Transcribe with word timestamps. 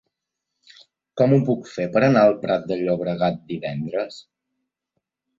Com 1.19 1.35
ho 1.35 1.37
puc 1.49 1.67
fer 1.71 1.85
per 1.97 2.01
anar 2.07 2.23
al 2.29 2.33
Prat 2.45 2.65
de 2.71 2.77
Llobregat 2.79 3.37
divendres? 3.51 4.17